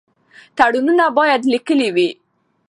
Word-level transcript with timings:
تړونونه 0.57 1.05
باید 1.17 1.41
لیکلي 1.53 1.89
وي. 1.95 2.09